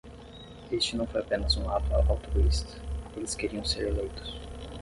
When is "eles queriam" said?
3.15-3.63